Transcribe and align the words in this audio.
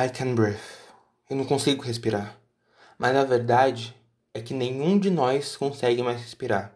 I 0.00 0.08
can 0.08 0.36
breathe. 0.36 0.60
Eu 1.28 1.36
não 1.36 1.44
consigo 1.44 1.82
respirar. 1.82 2.38
Mas 2.96 3.16
a 3.16 3.24
verdade 3.24 3.96
é 4.32 4.40
que 4.40 4.54
nenhum 4.54 4.96
de 4.96 5.10
nós 5.10 5.56
consegue 5.56 6.04
mais 6.04 6.20
respirar. 6.20 6.72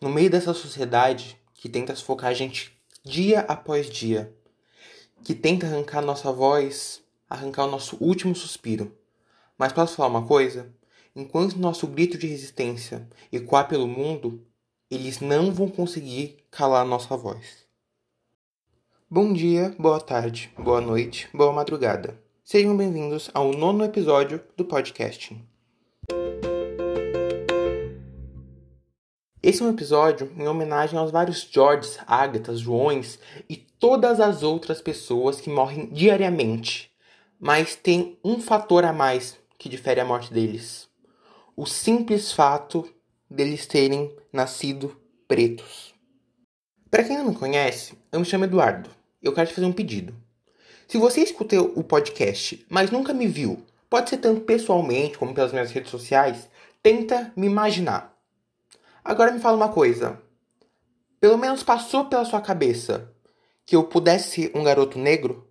No 0.00 0.08
meio 0.08 0.28
dessa 0.28 0.52
sociedade 0.52 1.40
que 1.54 1.68
tenta 1.68 1.94
sufocar 1.94 2.30
a 2.30 2.34
gente 2.34 2.76
dia 3.04 3.42
após 3.42 3.88
dia, 3.88 4.36
que 5.22 5.36
tenta 5.36 5.68
arrancar 5.68 6.02
nossa 6.02 6.32
voz, 6.32 7.00
arrancar 7.30 7.66
o 7.66 7.70
nosso 7.70 7.96
último 8.00 8.34
suspiro. 8.34 8.92
Mas 9.56 9.72
posso 9.72 9.94
falar 9.94 10.08
uma 10.08 10.26
coisa? 10.26 10.68
Enquanto 11.14 11.60
nosso 11.60 11.86
grito 11.86 12.18
de 12.18 12.26
resistência 12.26 13.08
ecoar 13.30 13.68
pelo 13.68 13.86
mundo, 13.86 14.44
eles 14.90 15.20
não 15.20 15.52
vão 15.52 15.68
conseguir 15.68 16.44
calar 16.50 16.84
nossa 16.84 17.16
voz. 17.16 17.64
Bom 19.08 19.32
dia, 19.32 19.72
boa 19.78 20.00
tarde, 20.00 20.52
boa 20.58 20.80
noite, 20.80 21.28
boa 21.32 21.52
madrugada. 21.52 22.26
Sejam 22.50 22.74
bem-vindos 22.74 23.30
ao 23.34 23.52
nono 23.52 23.84
episódio 23.84 24.42
do 24.56 24.64
podcasting. 24.64 25.46
Esse 29.42 29.62
é 29.62 29.66
um 29.66 29.70
episódio 29.70 30.32
em 30.34 30.48
homenagem 30.48 30.98
aos 30.98 31.10
vários 31.10 31.42
Georges, 31.42 31.98
Ágatas, 32.06 32.60
Joões 32.60 33.18
e 33.50 33.54
todas 33.54 34.18
as 34.18 34.42
outras 34.42 34.80
pessoas 34.80 35.42
que 35.42 35.50
morrem 35.50 35.90
diariamente, 35.90 36.90
mas 37.38 37.76
tem 37.76 38.18
um 38.24 38.40
fator 38.40 38.82
a 38.82 38.94
mais 38.94 39.38
que 39.58 39.68
difere 39.68 40.00
a 40.00 40.06
morte 40.06 40.32
deles: 40.32 40.88
o 41.54 41.66
simples 41.66 42.32
fato 42.32 42.88
deles 43.30 43.66
terem 43.66 44.16
nascido 44.32 44.96
pretos. 45.28 45.94
Para 46.90 47.04
quem 47.04 47.18
não 47.18 47.28
me 47.28 47.34
conhece, 47.34 47.92
eu 48.10 48.18
me 48.18 48.24
chamo 48.24 48.44
Eduardo. 48.44 48.88
Eu 49.22 49.34
quero 49.34 49.50
te 49.50 49.54
fazer 49.54 49.66
um 49.66 49.72
pedido. 49.72 50.27
Se 50.88 50.96
você 50.96 51.20
escutou 51.20 51.70
o 51.76 51.84
podcast, 51.84 52.64
mas 52.66 52.90
nunca 52.90 53.12
me 53.12 53.26
viu, 53.26 53.62
pode 53.90 54.08
ser 54.08 54.16
tanto 54.16 54.40
pessoalmente 54.40 55.18
como 55.18 55.34
pelas 55.34 55.52
minhas 55.52 55.70
redes 55.70 55.90
sociais, 55.90 56.48
tenta 56.82 57.30
me 57.36 57.46
imaginar. 57.46 58.18
Agora 59.04 59.30
me 59.30 59.38
fala 59.38 59.58
uma 59.58 59.68
coisa. 59.68 60.18
Pelo 61.20 61.36
menos 61.36 61.62
passou 61.62 62.06
pela 62.06 62.24
sua 62.24 62.40
cabeça 62.40 63.12
que 63.66 63.76
eu 63.76 63.84
pudesse 63.84 64.30
ser 64.30 64.52
um 64.54 64.64
garoto 64.64 64.98
negro? 64.98 65.46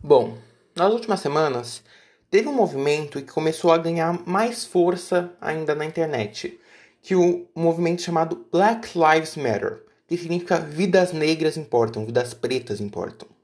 Bom, 0.00 0.36
nas 0.74 0.92
últimas 0.92 1.20
semanas, 1.20 1.84
teve 2.28 2.48
um 2.48 2.54
movimento 2.54 3.22
que 3.22 3.32
começou 3.32 3.70
a 3.70 3.78
ganhar 3.78 4.20
mais 4.26 4.64
força 4.64 5.32
ainda 5.40 5.76
na 5.76 5.84
internet, 5.84 6.58
que 7.00 7.14
o 7.14 7.46
movimento 7.54 8.02
chamado 8.02 8.48
Black 8.50 8.98
Lives 8.98 9.36
Matter, 9.36 9.84
que 10.08 10.16
significa 10.16 10.58
vidas 10.58 11.12
negras 11.12 11.56
importam, 11.56 12.04
vidas 12.04 12.34
pretas 12.34 12.80
importam. 12.80 13.37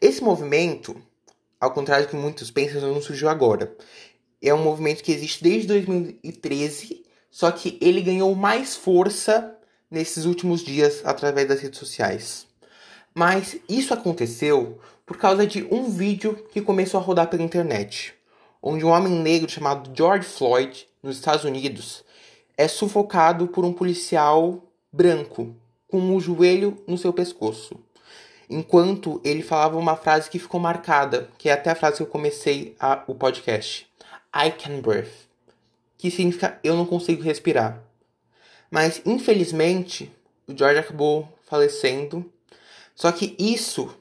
Esse 0.00 0.22
movimento, 0.22 0.96
ao 1.60 1.72
contrário 1.72 2.06
do 2.06 2.10
que 2.10 2.16
muitos 2.16 2.50
pensam, 2.50 2.80
não 2.80 3.00
surgiu 3.00 3.28
agora. 3.28 3.76
É 4.40 4.52
um 4.52 4.62
movimento 4.62 5.02
que 5.02 5.12
existe 5.12 5.42
desde 5.42 5.68
2013, 5.68 7.04
só 7.30 7.50
que 7.50 7.78
ele 7.80 8.00
ganhou 8.00 8.34
mais 8.34 8.74
força 8.76 9.56
nesses 9.90 10.24
últimos 10.24 10.62
dias 10.62 11.02
através 11.04 11.46
das 11.46 11.60
redes 11.60 11.78
sociais. 11.78 12.46
Mas 13.14 13.56
isso 13.68 13.92
aconteceu 13.92 14.78
por 15.04 15.16
causa 15.18 15.46
de 15.46 15.62
um 15.70 15.90
vídeo 15.90 16.46
que 16.50 16.62
começou 16.62 16.98
a 16.98 17.02
rodar 17.02 17.28
pela 17.28 17.42
internet, 17.42 18.14
onde 18.62 18.84
um 18.84 18.88
homem 18.88 19.12
negro 19.12 19.50
chamado 19.50 19.90
George 19.94 20.26
Floyd, 20.26 20.86
nos 21.02 21.16
Estados 21.16 21.44
Unidos, 21.44 22.04
é 22.56 22.66
sufocado 22.66 23.48
por 23.48 23.64
um 23.64 23.72
policial 23.72 24.62
branco 24.92 25.54
com 25.88 26.16
o 26.16 26.20
joelho 26.20 26.82
no 26.86 26.96
seu 26.96 27.12
pescoço. 27.12 27.78
Enquanto 28.48 29.20
ele 29.24 29.42
falava 29.42 29.78
uma 29.78 29.96
frase 29.96 30.28
que 30.28 30.38
ficou 30.38 30.60
marcada, 30.60 31.28
que 31.38 31.48
é 31.48 31.52
até 31.52 31.70
a 31.70 31.74
frase 31.74 31.96
que 31.96 32.02
eu 32.02 32.06
comecei 32.06 32.74
a, 32.78 33.02
o 33.06 33.14
podcast: 33.14 33.86
I 34.34 34.50
can 34.50 34.80
breathe, 34.80 35.12
que 35.96 36.10
significa 36.10 36.58
eu 36.62 36.76
não 36.76 36.86
consigo 36.86 37.22
respirar. 37.22 37.82
Mas 38.70 39.02
infelizmente, 39.04 40.10
o 40.46 40.56
George 40.56 40.78
acabou 40.78 41.28
falecendo. 41.44 42.30
Só 42.94 43.10
que 43.10 43.34
isso 43.38 43.94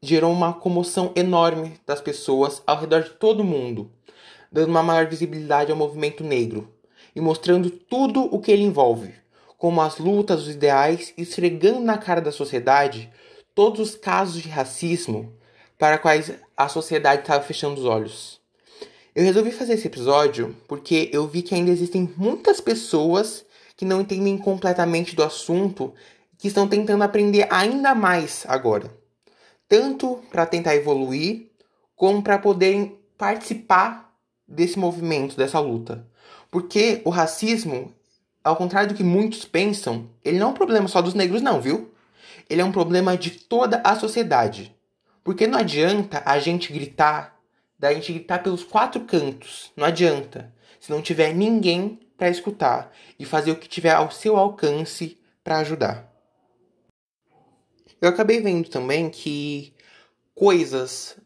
gerou 0.00 0.30
uma 0.30 0.52
comoção 0.52 1.12
enorme 1.16 1.80
das 1.86 2.00
pessoas 2.00 2.62
ao 2.66 2.78
redor 2.78 3.02
de 3.02 3.10
todo 3.10 3.42
mundo, 3.42 3.90
dando 4.52 4.68
uma 4.68 4.82
maior 4.82 5.06
visibilidade 5.06 5.70
ao 5.70 5.78
movimento 5.78 6.22
negro 6.22 6.72
e 7.16 7.20
mostrando 7.20 7.70
tudo 7.70 8.22
o 8.34 8.40
que 8.40 8.50
ele 8.50 8.62
envolve, 8.62 9.14
como 9.56 9.80
as 9.80 9.98
lutas, 9.98 10.42
os 10.42 10.54
ideais, 10.54 11.14
esfregando 11.16 11.80
na 11.80 11.96
cara 11.96 12.20
da 12.20 12.32
sociedade 12.32 13.10
todos 13.54 13.80
os 13.80 13.94
casos 13.94 14.42
de 14.42 14.48
racismo 14.48 15.32
para 15.78 15.98
quais 15.98 16.32
a 16.56 16.68
sociedade 16.68 17.22
estava 17.22 17.42
fechando 17.44 17.80
os 17.80 17.86
olhos. 17.86 18.40
Eu 19.14 19.24
resolvi 19.24 19.52
fazer 19.52 19.74
esse 19.74 19.86
episódio 19.86 20.56
porque 20.66 21.08
eu 21.12 21.26
vi 21.26 21.42
que 21.42 21.54
ainda 21.54 21.70
existem 21.70 22.12
muitas 22.16 22.60
pessoas 22.60 23.44
que 23.76 23.84
não 23.84 24.00
entendem 24.00 24.36
completamente 24.36 25.14
do 25.14 25.22
assunto 25.22 25.94
que 26.38 26.48
estão 26.48 26.68
tentando 26.68 27.04
aprender 27.04 27.46
ainda 27.50 27.94
mais 27.94 28.44
agora, 28.48 28.90
tanto 29.68 30.20
para 30.30 30.46
tentar 30.46 30.74
evoluir, 30.74 31.50
como 31.94 32.22
para 32.22 32.38
poderem 32.38 32.98
participar 33.16 34.12
desse 34.46 34.78
movimento, 34.78 35.36
dessa 35.36 35.60
luta. 35.60 36.06
Porque 36.50 37.00
o 37.04 37.10
racismo, 37.10 37.92
ao 38.42 38.56
contrário 38.56 38.90
do 38.90 38.94
que 38.94 39.04
muitos 39.04 39.44
pensam, 39.44 40.08
ele 40.24 40.38
não 40.38 40.48
é 40.48 40.50
um 40.50 40.54
problema 40.54 40.88
só 40.88 41.00
dos 41.00 41.14
negros, 41.14 41.40
não, 41.40 41.60
viu? 41.60 41.93
Ele 42.48 42.60
é 42.60 42.64
um 42.64 42.72
problema 42.72 43.16
de 43.16 43.30
toda 43.30 43.80
a 43.84 43.96
sociedade. 43.96 44.74
Porque 45.22 45.46
não 45.46 45.58
adianta 45.58 46.22
a 46.26 46.38
gente 46.38 46.72
gritar, 46.72 47.40
da 47.78 47.92
gente 47.92 48.12
gritar 48.12 48.42
pelos 48.42 48.62
quatro 48.62 49.00
cantos. 49.02 49.72
Não 49.76 49.86
adianta. 49.86 50.52
Se 50.78 50.90
não 50.90 51.00
tiver 51.00 51.32
ninguém 51.32 51.98
para 52.16 52.28
escutar 52.28 52.92
e 53.18 53.24
fazer 53.24 53.50
o 53.50 53.56
que 53.56 53.68
tiver 53.68 53.92
ao 53.92 54.10
seu 54.10 54.36
alcance 54.36 55.18
para 55.42 55.58
ajudar. 55.58 56.12
Eu 58.00 58.08
acabei 58.08 58.40
vendo 58.40 58.68
também 58.68 59.08
que 59.08 59.72
coisas, 60.34 61.16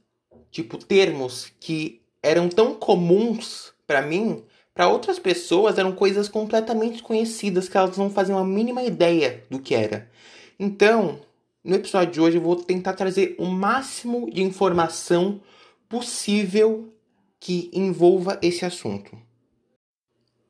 tipo 0.50 0.78
termos 0.78 1.52
que 1.58 2.02
eram 2.22 2.48
tão 2.48 2.74
comuns 2.74 3.72
para 3.86 4.02
mim, 4.02 4.44
para 4.74 4.88
outras 4.88 5.18
pessoas 5.18 5.76
eram 5.76 5.92
coisas 5.92 6.28
completamente 6.28 7.02
conhecidas 7.02 7.68
que 7.68 7.76
elas 7.76 7.96
não 7.96 8.10
faziam 8.10 8.38
a 8.38 8.44
mínima 8.44 8.82
ideia 8.82 9.42
do 9.50 9.58
que 9.58 9.74
era. 9.74 10.08
Então, 10.58 11.20
no 11.62 11.76
episódio 11.76 12.12
de 12.12 12.20
hoje 12.20 12.36
eu 12.38 12.42
vou 12.42 12.56
tentar 12.56 12.94
trazer 12.94 13.36
o 13.38 13.46
máximo 13.46 14.28
de 14.28 14.42
informação 14.42 15.41
possível 15.88 16.92
que 17.38 17.70
envolva 17.72 18.38
esse 18.42 18.64
assunto. 18.64 19.16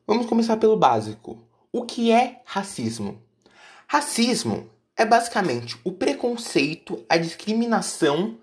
Vamos 0.06 0.24
começar 0.24 0.56
pelo 0.56 0.78
básico. 0.78 1.38
O 1.70 1.84
que 1.84 2.10
é 2.10 2.40
racismo? 2.46 3.20
Racismo 3.86 4.70
é 4.96 5.04
basicamente 5.04 5.78
o 5.84 5.92
preconceito, 5.92 7.04
a 7.06 7.18
discriminação 7.18 8.38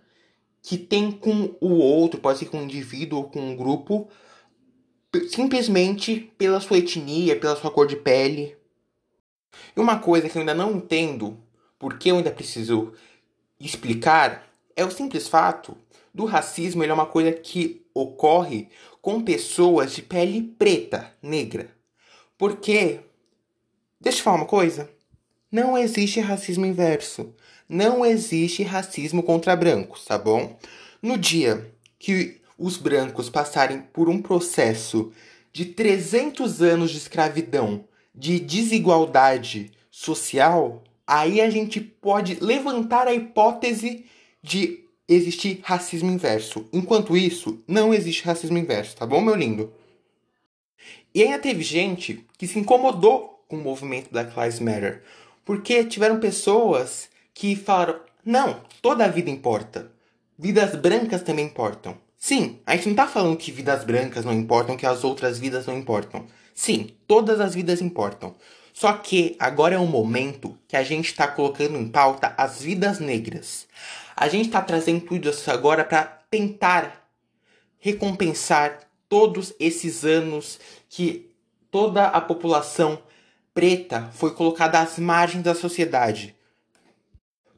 que 0.62 0.78
tem 0.78 1.12
com 1.12 1.56
o 1.59 1.74
outro, 1.74 2.20
pode 2.20 2.40
ser 2.40 2.46
com 2.46 2.59
um 2.59 2.64
indivíduo 2.64 3.20
ou 3.20 3.24
com 3.26 3.40
um 3.40 3.56
grupo, 3.56 4.08
simplesmente 5.30 6.32
pela 6.38 6.59
sua 6.59 6.78
etnia, 6.78 7.40
pela 7.40 7.56
sua 7.56 7.72
cor 7.72 7.88
de 7.88 7.96
pele. 7.96 8.56
E 9.76 9.80
uma 9.80 9.97
coisa 9.97 10.30
que 10.30 10.38
eu 10.38 10.42
ainda 10.42 10.53
não 10.53 10.72
entendo, 10.72 11.45
porque 11.85 12.09
eu 12.09 12.18
ainda 12.18 12.31
preciso 12.31 12.94
explicar, 13.59 14.51
é 14.75 14.84
o 14.84 14.90
simples 14.90 15.28
fato 15.28 15.78
do 16.12 16.25
racismo, 16.25 16.81
ele 16.81 16.90
é 16.90 16.96
uma 16.96 17.06
coisa 17.06 17.31
que 17.31 17.85
ocorre 17.94 18.69
com 19.03 19.22
pessoas 19.22 19.94
de 19.94 20.01
pele 20.01 20.41
preta, 20.41 21.13
negra. 21.22 21.69
Porque, 22.40 23.01
deixa 24.01 24.18
eu 24.18 24.23
falar 24.23 24.38
uma 24.38 24.47
coisa, 24.47 24.90
não 25.51 25.78
existe 25.78 26.19
racismo 26.19 26.66
inverso. 26.66 27.35
Não 27.69 28.03
existe 28.03 28.63
racismo 28.63 29.22
contra 29.22 29.56
brancos, 29.56 30.06
tá 30.06 30.17
bom? 30.17 30.57
No 31.03 31.19
dia 31.19 31.72
que 32.00 32.41
os 32.58 32.78
brancos 32.78 33.29
passarem 33.29 33.84
por 33.93 34.09
um 34.09 34.23
processo 34.23 35.14
de 35.53 35.66
300 35.66 36.64
anos 36.64 36.90
de 36.90 36.97
escravidão, 36.97 37.85
de 38.11 38.40
desigualdade 38.40 39.72
social, 39.91 40.84
aí 41.07 41.41
a 41.41 41.49
gente 41.49 41.79
pode 41.79 42.35
levantar 42.40 43.07
a 43.07 43.13
hipótese 43.13 44.05
de 44.41 44.84
existir 45.07 45.59
racismo 45.63 46.11
inverso. 46.11 46.67
Enquanto 46.73 47.16
isso, 47.16 47.63
não 47.67 47.93
existe 47.93 48.23
racismo 48.23 48.57
inverso, 48.57 48.96
tá 48.96 49.05
bom, 49.05 49.22
meu 49.22 49.35
lindo? 49.35 49.72
E 51.13 51.23
ainda 51.23 51.40
teve 51.40 51.63
gente 51.63 52.25
que 52.37 52.47
se 52.47 52.59
incomodou 52.59 53.43
com 53.47 53.57
o 53.57 53.61
movimento 53.61 54.11
da 54.11 54.23
Lives 54.23 54.59
Matter 54.59 55.03
porque 55.46 55.84
tiveram 55.85 56.19
pessoas 56.19 57.07
que 57.34 57.55
falaram: 57.55 57.99
não, 58.25 58.61
toda 58.81 59.05
a 59.05 59.09
vida 59.09 59.29
importa. 59.29 59.91
Vidas 60.37 60.75
brancas 60.75 61.22
também 61.22 61.46
importam. 61.46 61.96
Sim, 62.17 62.59
a 62.66 62.75
gente 62.75 62.87
não 62.87 62.93
está 62.93 63.07
falando 63.07 63.37
que 63.37 63.52
vidas 63.52 63.84
brancas 63.85 64.25
não 64.25 64.34
importam, 64.34 64.75
que 64.75 64.85
as 64.85 65.03
outras 65.03 65.37
vidas 65.37 65.67
não 65.67 65.78
importam. 65.78 66.25
Sim, 66.53 66.90
todas 67.07 67.40
as 67.40 67.53
vidas 67.53 67.81
importam. 67.81 68.35
Só 68.76 68.92
que 68.92 69.38
agora 69.40 69.76
é 69.76 69.80
um 69.80 69.88
momento 69.88 70.60
que 70.68 70.76
a 70.76 70.84
gente 70.84 71.06
está 71.06 71.26
colocando 71.26 71.78
em 71.78 71.88
pauta 71.88 72.36
as 72.38 72.62
vidas 72.62 73.00
negras. 73.00 73.66
A 74.14 74.28
gente 74.28 74.48
está 74.48 74.62
trazendo 74.62 75.00
tudo 75.00 75.30
isso 75.30 75.50
agora 75.50 75.86
para 75.86 76.04
tentar 76.30 77.08
recompensar 77.80 78.82
todos 79.08 79.54
esses 79.62 80.04
anos 80.04 80.60
que 80.90 81.32
toda 81.72 82.08
a 82.08 82.20
população 82.20 83.02
preta 83.54 84.10
foi 84.12 84.34
colocada 84.34 84.78
às 84.82 85.00
margens 85.00 85.42
da 85.42 85.56
sociedade. 85.56 86.36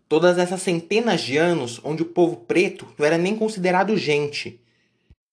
Todas 0.08 0.38
essas 0.38 0.62
centenas 0.62 1.22
de 1.22 1.36
anos 1.36 1.81
onde 1.84 2.04
o 2.04 2.12
povo 2.14 2.36
preto 2.36 2.88
não 2.96 3.04
era 3.04 3.18
nem 3.18 3.36
considerado 3.36 3.98
gente. 3.98 4.62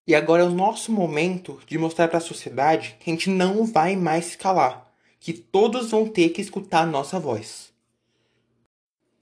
E 0.07 0.15
agora 0.15 0.45
é 0.45 0.47
o 0.47 0.51
nosso 0.51 0.91
momento 0.91 1.61
de 1.67 1.77
mostrar 1.77 2.09
para 2.09 2.17
a 2.17 2.23
sociedade 2.23 2.97
que 3.01 3.11
a 3.11 3.13
gente 3.13 3.29
não 3.29 3.67
vai 3.67 3.97
mais 3.97 4.25
se 4.25 4.39
calar, 4.39 4.84
que 5.25 5.33
todos 5.33 5.91
vão 5.91 6.07
ter 6.07 6.29
que 6.29 6.43
escutar 6.43 6.83
a 6.83 6.87
nossa 6.87 7.19
voz. 7.19 7.73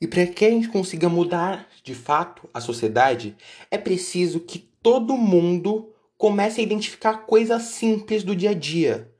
E 0.00 0.06
para 0.08 0.26
que 0.26 0.44
a 0.44 0.50
gente 0.50 0.68
consiga 0.68 1.08
mudar 1.08 1.68
de 1.84 1.94
fato 1.94 2.50
a 2.52 2.60
sociedade, 2.60 3.36
é 3.70 3.78
preciso 3.78 4.40
que 4.40 4.58
todo 4.58 5.16
mundo 5.16 5.94
comece 6.18 6.60
a 6.60 6.64
identificar 6.64 7.18
coisas 7.18 7.62
simples 7.62 8.24
do 8.24 8.34
dia 8.34 8.50
a 8.50 8.52
dia. 8.52 9.12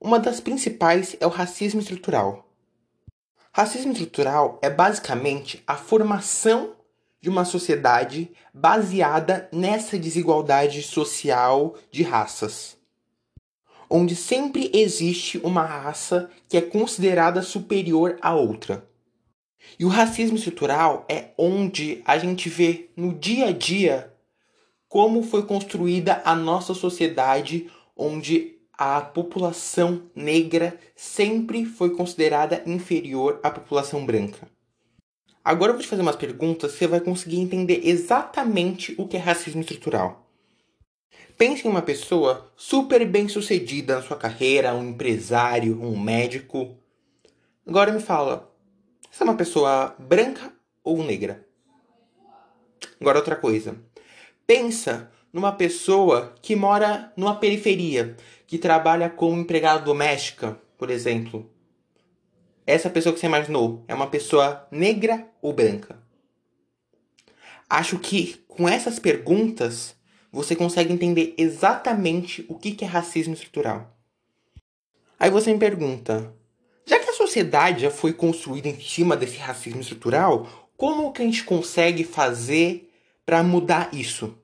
Uma 0.00 0.20
das 0.20 0.38
principais 0.38 1.16
é 1.18 1.26
o 1.26 1.28
racismo 1.28 1.80
estrutural. 1.80 2.48
Racismo 3.50 3.90
estrutural 3.90 4.60
é 4.62 4.70
basicamente 4.70 5.60
a 5.66 5.74
formação 5.74 6.76
de 7.20 7.28
uma 7.28 7.44
sociedade 7.44 8.30
baseada 8.54 9.48
nessa 9.52 9.98
desigualdade 9.98 10.84
social 10.84 11.74
de 11.90 12.04
raças, 12.04 12.77
onde 13.90 14.14
sempre 14.14 14.70
existe 14.74 15.38
uma 15.38 15.64
raça 15.64 16.30
que 16.48 16.56
é 16.56 16.60
considerada 16.60 17.42
superior 17.42 18.18
à 18.20 18.34
outra. 18.34 18.88
E 19.78 19.84
o 19.84 19.88
racismo 19.88 20.36
estrutural 20.36 21.04
é 21.08 21.30
onde 21.36 22.02
a 22.04 22.18
gente 22.18 22.48
vê 22.48 22.90
no 22.96 23.14
dia 23.14 23.48
a 23.48 23.52
dia 23.52 24.12
como 24.88 25.22
foi 25.22 25.44
construída 25.44 26.22
a 26.24 26.34
nossa 26.34 26.72
sociedade, 26.72 27.70
onde 27.94 28.56
a 28.72 29.00
população 29.00 30.02
negra 30.14 30.78
sempre 30.96 31.64
foi 31.64 31.90
considerada 31.90 32.62
inferior 32.64 33.40
à 33.42 33.50
população 33.50 34.06
branca. 34.06 34.48
Agora 35.44 35.70
eu 35.70 35.74
vou 35.74 35.82
te 35.82 35.88
fazer 35.88 36.02
umas 36.02 36.16
perguntas, 36.16 36.72
você 36.72 36.86
vai 36.86 37.00
conseguir 37.00 37.40
entender 37.40 37.80
exatamente 37.84 38.94
o 38.98 39.06
que 39.06 39.16
é 39.16 39.20
racismo 39.20 39.60
estrutural. 39.60 40.27
Pense 41.38 41.64
em 41.64 41.70
uma 41.70 41.82
pessoa 41.82 42.52
super 42.56 43.06
bem 43.06 43.28
sucedida 43.28 43.94
na 43.94 44.02
sua 44.02 44.16
carreira, 44.16 44.74
um 44.74 44.88
empresário, 44.88 45.80
um 45.80 45.96
médico. 45.96 46.76
Agora 47.64 47.92
me 47.92 48.00
fala, 48.00 48.52
você 49.08 49.22
é 49.22 49.24
uma 49.24 49.36
pessoa 49.36 49.94
branca 50.00 50.52
ou 50.82 51.00
negra? 51.04 51.46
Agora 53.00 53.18
outra 53.18 53.36
coisa. 53.36 53.76
Pensa 54.44 55.12
numa 55.32 55.52
pessoa 55.52 56.34
que 56.42 56.56
mora 56.56 57.12
numa 57.16 57.36
periferia, 57.36 58.16
que 58.44 58.58
trabalha 58.58 59.08
como 59.08 59.40
empregada 59.40 59.84
doméstica, 59.84 60.60
por 60.76 60.90
exemplo. 60.90 61.48
Essa 62.66 62.90
pessoa 62.90 63.12
que 63.12 63.20
você 63.20 63.26
imaginou 63.26 63.84
é 63.86 63.94
uma 63.94 64.08
pessoa 64.08 64.66
negra 64.72 65.28
ou 65.40 65.52
branca? 65.52 66.02
Acho 67.70 67.96
que 67.96 68.44
com 68.48 68.68
essas 68.68 68.98
perguntas 68.98 69.97
você 70.32 70.54
consegue 70.54 70.92
entender 70.92 71.34
exatamente 71.38 72.44
o 72.48 72.54
que 72.54 72.84
é 72.84 72.86
racismo 72.86 73.34
estrutural. 73.34 73.96
Aí 75.18 75.30
você 75.30 75.52
me 75.52 75.58
pergunta: 75.58 76.32
já 76.86 76.98
que 76.98 77.10
a 77.10 77.14
sociedade 77.14 77.82
já 77.82 77.90
foi 77.90 78.12
construída 78.12 78.68
em 78.68 78.80
cima 78.80 79.16
desse 79.16 79.36
racismo 79.36 79.80
estrutural, 79.80 80.70
como 80.76 81.12
que 81.12 81.22
a 81.22 81.24
gente 81.24 81.44
consegue 81.44 82.04
fazer 82.04 82.90
para 83.26 83.42
mudar 83.42 83.90
isso? 83.92 84.38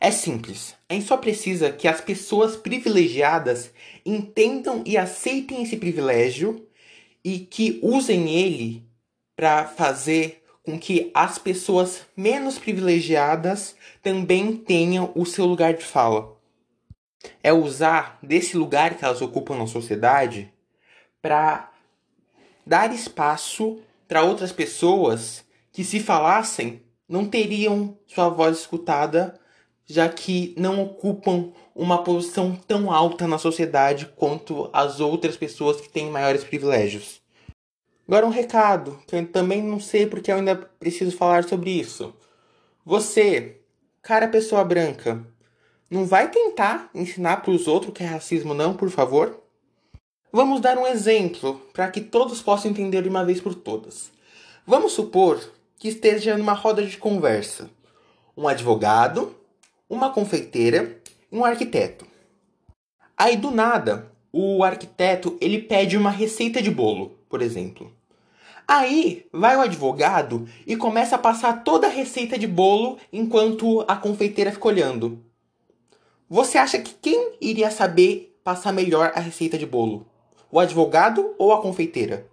É 0.00 0.10
simples. 0.10 0.74
A 0.88 0.94
gente 0.94 1.06
só 1.06 1.16
precisa 1.16 1.70
que 1.70 1.88
as 1.88 2.00
pessoas 2.00 2.56
privilegiadas 2.56 3.70
entendam 4.04 4.82
e 4.84 4.96
aceitem 4.96 5.62
esse 5.62 5.76
privilégio 5.76 6.66
e 7.24 7.40
que 7.40 7.78
usem 7.82 8.28
ele 8.30 8.86
para 9.34 9.64
fazer 9.64 10.42
com 10.66 10.76
que 10.76 11.12
as 11.14 11.38
pessoas 11.38 12.04
menos 12.16 12.58
privilegiadas 12.58 13.76
também 14.02 14.56
tenham 14.56 15.12
o 15.14 15.24
seu 15.24 15.46
lugar 15.46 15.74
de 15.74 15.84
fala. 15.84 16.36
É 17.40 17.52
usar 17.52 18.18
desse 18.20 18.56
lugar 18.56 18.96
que 18.96 19.04
elas 19.04 19.22
ocupam 19.22 19.56
na 19.56 19.68
sociedade 19.68 20.52
para 21.22 21.72
dar 22.66 22.92
espaço 22.92 23.78
para 24.08 24.24
outras 24.24 24.50
pessoas 24.50 25.44
que, 25.70 25.84
se 25.84 26.00
falassem, 26.00 26.82
não 27.08 27.24
teriam 27.24 27.96
sua 28.04 28.28
voz 28.28 28.58
escutada, 28.58 29.38
já 29.86 30.08
que 30.08 30.52
não 30.58 30.82
ocupam 30.82 31.52
uma 31.76 32.02
posição 32.02 32.56
tão 32.56 32.90
alta 32.90 33.28
na 33.28 33.38
sociedade 33.38 34.06
quanto 34.16 34.68
as 34.72 34.98
outras 34.98 35.36
pessoas 35.36 35.80
que 35.80 35.88
têm 35.88 36.10
maiores 36.10 36.42
privilégios. 36.42 37.24
Agora 38.06 38.26
um 38.26 38.30
recado, 38.30 39.00
que 39.06 39.16
eu 39.16 39.26
também 39.26 39.62
não 39.62 39.80
sei 39.80 40.06
porque 40.06 40.30
eu 40.30 40.36
ainda 40.36 40.54
preciso 40.54 41.16
falar 41.16 41.44
sobre 41.44 41.70
isso. 41.70 42.14
Você, 42.84 43.60
cara 44.02 44.28
pessoa 44.28 44.64
branca, 44.64 45.26
não 45.90 46.06
vai 46.06 46.30
tentar 46.30 46.88
ensinar 46.94 47.38
para 47.38 47.50
os 47.50 47.66
outros 47.66 47.92
que 47.92 48.02
é 48.02 48.06
racismo 48.06 48.54
não, 48.54 48.74
por 48.74 48.90
favor? 48.90 49.42
Vamos 50.32 50.60
dar 50.60 50.78
um 50.78 50.86
exemplo 50.86 51.60
para 51.72 51.90
que 51.90 52.00
todos 52.00 52.42
possam 52.42 52.70
entender 52.70 53.02
de 53.02 53.08
uma 53.08 53.24
vez 53.24 53.40
por 53.40 53.54
todas. 53.54 54.12
Vamos 54.66 54.92
supor 54.92 55.40
que 55.78 55.88
esteja 55.88 56.36
numa 56.36 56.52
roda 56.52 56.84
de 56.84 56.96
conversa 56.96 57.70
um 58.36 58.46
advogado, 58.46 59.34
uma 59.88 60.10
confeiteira 60.10 61.00
e 61.32 61.38
um 61.38 61.44
arquiteto. 61.44 62.06
Aí 63.16 63.36
do 63.36 63.50
nada, 63.50 64.12
o 64.30 64.62
arquiteto 64.62 65.38
ele 65.40 65.62
pede 65.62 65.96
uma 65.96 66.10
receita 66.10 66.60
de 66.60 66.70
bolo, 66.70 67.18
por 67.30 67.40
exemplo. 67.40 67.90
Aí 68.68 69.26
vai 69.32 69.56
o 69.56 69.60
advogado 69.60 70.48
e 70.66 70.76
começa 70.76 71.14
a 71.14 71.18
passar 71.18 71.62
toda 71.62 71.86
a 71.86 71.90
receita 71.90 72.36
de 72.36 72.48
bolo 72.48 72.98
enquanto 73.12 73.84
a 73.86 73.94
confeiteira 73.94 74.50
fica 74.50 74.66
olhando. 74.66 75.24
Você 76.28 76.58
acha 76.58 76.80
que 76.80 76.92
quem 76.94 77.36
iria 77.40 77.70
saber 77.70 78.36
passar 78.42 78.72
melhor 78.72 79.12
a 79.14 79.20
receita 79.20 79.56
de 79.56 79.64
bolo? 79.64 80.08
O 80.50 80.58
advogado 80.58 81.32
ou 81.38 81.52
a 81.52 81.62
confeiteira? 81.62 82.26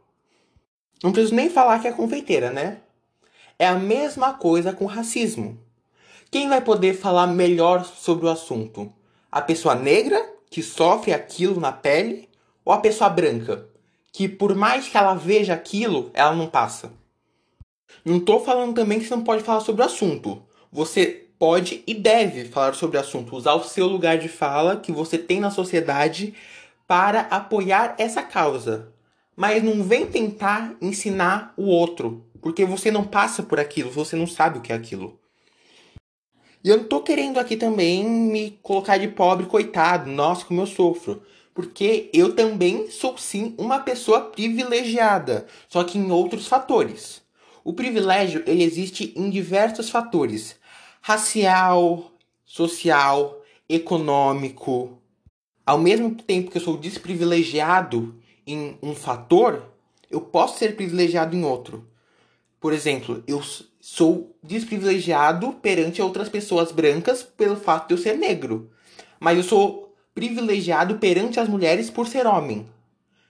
Não 1.03 1.11
preciso 1.11 1.35
nem 1.35 1.51
falar 1.51 1.79
que 1.79 1.87
é 1.87 1.91
a 1.91 1.95
confeiteira, 1.95 2.49
né? 2.49 2.79
É 3.59 3.67
a 3.67 3.75
mesma 3.75 4.33
coisa 4.33 4.73
com 4.73 4.85
racismo. 4.85 5.59
Quem 6.31 6.49
vai 6.49 6.61
poder 6.61 6.95
falar 6.95 7.27
melhor 7.27 7.85
sobre 7.85 8.25
o 8.25 8.29
assunto? 8.29 8.91
A 9.31 9.39
pessoa 9.39 9.75
negra, 9.75 10.19
que 10.49 10.63
sofre 10.63 11.13
aquilo 11.13 11.59
na 11.59 11.71
pele, 11.71 12.27
ou 12.65 12.73
a 12.73 12.79
pessoa 12.79 13.09
branca, 13.09 13.69
que 14.13 14.29
por 14.29 14.53
mais 14.53 14.87
que 14.87 14.95
ela 14.95 15.15
veja 15.15 15.55
aquilo, 15.55 16.11
ela 16.13 16.35
não 16.35 16.47
passa? 16.47 16.93
Não 18.05 18.17
estou 18.17 18.39
falando 18.39 18.75
também 18.75 18.99
que 18.99 19.05
você 19.05 19.15
não 19.15 19.23
pode 19.23 19.43
falar 19.43 19.61
sobre 19.61 19.81
o 19.81 19.85
assunto. 19.85 20.43
Você 20.71 21.25
pode 21.39 21.83
e 21.87 21.95
deve 21.95 22.45
falar 22.45 22.73
sobre 22.75 22.97
o 22.97 22.99
assunto, 22.99 23.35
usar 23.35 23.55
o 23.55 23.63
seu 23.63 23.87
lugar 23.87 24.19
de 24.19 24.29
fala 24.29 24.77
que 24.77 24.91
você 24.91 25.17
tem 25.17 25.39
na 25.39 25.49
sociedade 25.49 26.35
para 26.87 27.21
apoiar 27.21 27.95
essa 27.97 28.21
causa. 28.21 28.93
Mas 29.35 29.63
não 29.63 29.83
vem 29.83 30.05
tentar 30.05 30.75
ensinar 30.79 31.51
o 31.57 31.63
outro, 31.63 32.23
porque 32.39 32.65
você 32.65 32.91
não 32.91 33.03
passa 33.03 33.41
por 33.41 33.59
aquilo, 33.59 33.89
você 33.89 34.15
não 34.15 34.27
sabe 34.27 34.59
o 34.59 34.61
que 34.61 34.71
é 34.71 34.75
aquilo. 34.75 35.19
E 36.63 36.69
eu 36.69 36.77
não 36.77 36.83
tô 36.83 37.01
querendo 37.01 37.39
aqui 37.39 37.57
também 37.57 38.05
me 38.05 38.51
colocar 38.61 38.97
de 38.97 39.07
pobre 39.07 39.47
coitado, 39.47 40.09
nossa, 40.09 40.45
como 40.45 40.61
eu 40.61 40.67
sofro. 40.67 41.23
Porque 41.53 42.09
eu 42.13 42.35
também 42.35 42.89
sou 42.89 43.17
sim 43.17 43.53
uma 43.57 43.79
pessoa 43.79 44.21
privilegiada, 44.21 45.45
só 45.69 45.83
que 45.83 45.97
em 45.97 46.11
outros 46.11 46.47
fatores. 46.47 47.21
O 47.63 47.73
privilégio 47.73 48.43
ele 48.47 48.63
existe 48.63 49.13
em 49.15 49.29
diversos 49.29 49.89
fatores: 49.89 50.55
racial, 51.01 52.11
social, 52.43 53.41
econômico, 53.69 54.97
ao 55.65 55.77
mesmo 55.77 56.13
tempo 56.15 56.51
que 56.51 56.57
eu 56.57 56.61
sou 56.61 56.75
desprivilegiado 56.75 58.15
em 58.45 58.77
um 58.83 58.93
fator, 58.93 59.63
eu 60.11 60.19
posso 60.19 60.59
ser 60.59 60.75
privilegiado 60.75 61.35
em 61.35 61.45
outro. 61.45 61.87
Por 62.59 62.73
exemplo, 62.73 63.23
eu 63.25 63.41
sou 63.79 64.35
desprivilegiado 64.43 65.53
perante 65.53 66.01
outras 66.01 66.27
pessoas 66.29 66.71
brancas 66.71 67.23
pelo 67.23 67.55
fato 67.55 67.87
de 67.87 67.93
eu 67.93 67.97
ser 67.97 68.17
negro. 68.17 68.69
Mas 69.19 69.37
eu 69.37 69.43
sou 69.43 69.82
privilegiado 70.13 70.99
perante 70.99 71.39
as 71.39 71.47
mulheres 71.47 71.89
por 71.89 72.07
ser 72.07 72.25
homem. 72.25 72.67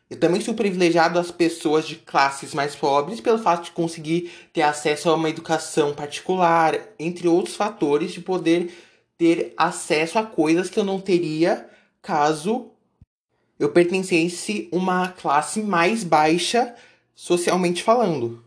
Eu 0.09 0.19
também 0.19 0.41
sou 0.41 0.53
privilegiado 0.53 1.17
às 1.17 1.31
pessoas 1.31 1.87
de 1.87 1.95
classes 1.95 2.53
mais 2.53 2.75
pobres 2.75 3.19
pelo 3.19 3.39
fato 3.39 3.65
de 3.65 3.71
conseguir 3.71 4.31
ter 4.51 4.61
acesso 4.61 5.09
a 5.09 5.15
uma 5.15 5.29
educação 5.29 5.93
particular, 5.93 6.79
entre 6.99 7.27
outros 7.27 7.55
fatores 7.55 8.11
de 8.11 8.21
poder 8.21 8.71
ter 9.17 9.53
acesso 9.57 10.19
a 10.19 10.23
coisas 10.23 10.69
que 10.69 10.79
eu 10.79 10.83
não 10.83 10.99
teria 10.99 11.67
caso 12.01 12.69
eu 13.59 13.69
pertencesse 13.69 14.67
uma 14.71 15.09
classe 15.09 15.61
mais 15.61 16.03
baixa 16.03 16.75
socialmente 17.15 17.81
falando. 17.81 18.43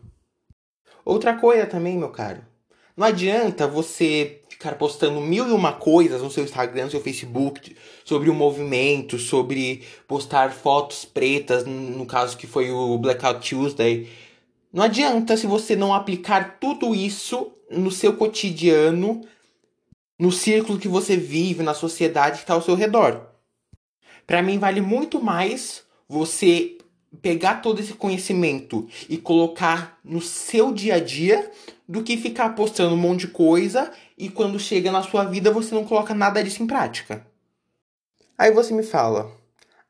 Outra 1.03 1.35
coisa 1.35 1.65
também, 1.65 1.97
meu 1.97 2.09
caro, 2.09 2.41
não 2.95 3.07
adianta 3.07 3.67
você 3.67 4.41
ficar 4.57 4.75
postando 4.75 5.21
mil 5.21 5.47
e 5.47 5.51
uma 5.51 5.71
coisas 5.71 6.19
no 6.19 6.31
seu 6.31 6.43
Instagram, 6.43 6.85
no 6.85 6.91
seu 6.91 6.99
Facebook, 6.99 7.75
sobre 8.03 8.27
o 8.27 8.33
movimento, 8.33 9.19
sobre 9.19 9.83
postar 10.07 10.51
fotos 10.51 11.05
pretas, 11.05 11.63
no 11.63 12.07
caso 12.07 12.35
que 12.35 12.47
foi 12.47 12.71
o 12.71 12.97
Blackout 12.97 13.47
Tuesday. 13.47 14.09
Não 14.73 14.83
adianta 14.83 15.37
se 15.37 15.45
você 15.45 15.75
não 15.75 15.93
aplicar 15.93 16.57
tudo 16.59 16.95
isso 16.95 17.51
no 17.69 17.91
seu 17.91 18.13
cotidiano, 18.17 19.21
no 20.17 20.31
círculo 20.31 20.79
que 20.79 20.87
você 20.87 21.15
vive, 21.15 21.61
na 21.61 21.75
sociedade 21.75 22.37
que 22.37 22.43
está 22.43 22.55
ao 22.55 22.61
seu 22.61 22.73
redor. 22.73 23.27
Para 24.25 24.41
mim, 24.41 24.57
vale 24.57 24.81
muito 24.81 25.21
mais 25.21 25.83
você 26.09 26.76
pegar 27.21 27.61
todo 27.61 27.79
esse 27.79 27.93
conhecimento 27.93 28.87
e 29.09 29.17
colocar 29.17 29.99
no 30.03 30.21
seu 30.21 30.71
dia 30.71 30.95
a 30.95 30.99
dia 30.99 31.51
do 31.87 32.03
que 32.03 32.17
ficar 32.17 32.49
postando 32.49 32.93
um 32.93 32.97
monte 32.97 33.21
de 33.21 33.27
coisa 33.27 33.91
e 34.17 34.29
quando 34.29 34.59
chega 34.59 34.91
na 34.91 35.03
sua 35.03 35.23
vida 35.23 35.51
você 35.51 35.73
não 35.73 35.85
coloca 35.85 36.13
nada 36.13 36.43
disso 36.43 36.61
em 36.61 36.67
prática. 36.67 37.25
Aí 38.37 38.51
você 38.51 38.73
me 38.73 38.83
fala: 38.83 39.31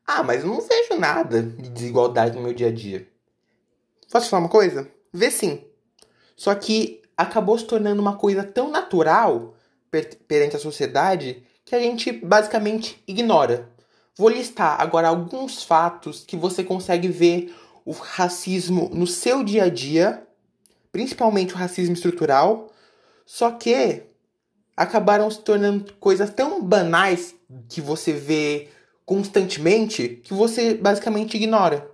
Ah, 0.06 0.24
mas 0.24 0.44
eu 0.44 0.48
não 0.48 0.62
vejo 0.62 1.00
nada 1.00 1.44
de 1.44 1.70
desigualdade 1.70 2.36
no 2.36 2.44
meu 2.44 2.54
dia 2.54 2.68
a 2.68 2.72
dia. 2.72 3.08
Posso 4.12 4.30
falar 4.30 4.44
uma 4.44 4.50
coisa? 4.50 4.90
Vê 5.12 5.30
sim. 5.30 5.64
Só 6.36 6.54
que 6.56 7.02
acabou 7.16 7.58
se 7.58 7.66
tornando 7.66 8.02
uma 8.02 8.16
coisa 8.16 8.44
tão 8.44 8.70
natural 8.70 9.56
per 9.90 10.16
perante 10.28 10.56
a 10.56 10.60
sociedade 10.60 11.44
que 11.66 11.76
a 11.76 11.80
gente 11.80 12.12
basicamente 12.12 13.04
ignora. 13.08 13.70
Vou 14.18 14.30
listar 14.30 14.82
agora 14.82 15.10
alguns 15.10 15.64
fatos 15.64 16.24
que 16.26 16.36
você 16.36 16.64
consegue 16.64 17.08
ver 17.08 17.56
o 17.86 17.92
racismo 17.92 18.90
no 18.92 19.06
seu 19.06 19.44
dia 19.44 19.66
a 19.66 19.70
dia, 19.70 20.28
principalmente 20.92 21.54
o 21.54 21.58
racismo 21.58 21.94
estrutural, 21.94 22.72
só 23.26 23.52
que 23.52 24.04
acabaram 24.76 25.30
se 25.30 25.40
tornando 25.42 25.94
coisas 26.00 26.32
tão 26.32 26.62
banais 26.64 27.36
que 27.70 27.80
você 27.80 28.12
vê 28.12 28.70
constantemente 29.06 30.20
que 30.24 30.34
você 30.34 30.74
basicamente 30.74 31.38
ignora. 31.38 31.90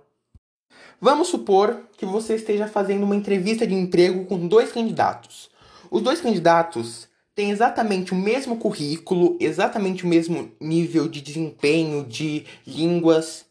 Vamos 1.00 1.28
supor 1.28 1.82
que 1.96 2.06
você 2.06 2.36
esteja 2.36 2.66
fazendo 2.66 3.04
uma 3.04 3.14
entrevista 3.14 3.66
de 3.66 3.74
emprego 3.74 4.24
com 4.24 4.48
dois 4.48 4.72
candidatos. 4.72 5.50
Os 5.90 6.02
dois 6.02 6.20
candidatos 6.20 7.06
têm 7.34 7.50
exatamente 7.50 8.12
o 8.12 8.16
mesmo 8.16 8.56
currículo, 8.56 9.36
exatamente 9.40 10.04
o 10.04 10.08
mesmo 10.08 10.52
nível 10.60 11.08
de 11.08 11.20
desempenho, 11.20 12.04
de 12.04 12.46
línguas, 12.66 13.44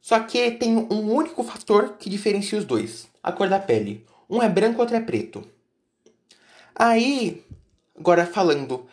só 0.00 0.20
que 0.20 0.50
tem 0.52 0.76
um 0.76 1.12
único 1.12 1.42
fator 1.42 1.96
que 1.98 2.10
diferencia 2.10 2.58
os 2.58 2.64
dois: 2.64 3.08
a 3.22 3.32
cor 3.32 3.48
da 3.48 3.58
pele. 3.58 4.06
Um 4.28 4.42
é 4.42 4.48
branco, 4.48 4.80
outro 4.80 4.96
é 4.96 5.00
preto. 5.00 5.42
Aí, 6.74 7.44
agora 7.98 8.26
falando, 8.26 8.86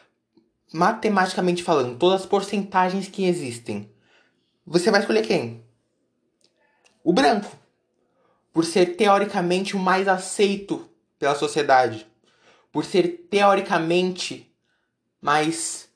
matematicamente 0.72 1.64
falando, 1.64 1.98
todas 1.98 2.22
as 2.22 2.28
porcentagens 2.28 3.08
que 3.08 3.26
existem, 3.26 3.90
você 4.66 4.92
vai 4.92 5.02
escolher 5.02 5.26
quem? 5.26 5.64
O 7.04 7.12
branco. 7.12 7.58
Por 8.54 8.66
ser 8.66 8.98
teoricamente 8.98 9.78
o 9.78 9.80
mais 9.80 10.10
aceito 10.10 10.90
pela 11.18 11.36
sociedade 11.36 12.06
por 12.72 12.86
ser 12.86 13.28
teoricamente 13.30 14.52
mais 15.22 15.90